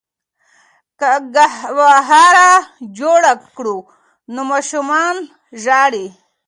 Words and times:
که 0.99 1.11
ګهواره 1.35 2.49
جوړه 2.97 3.33
کړو 3.55 3.77
نو 4.33 4.41
ماشوم 4.49 4.89
نه 5.15 5.25
ژاړي. 5.63 6.07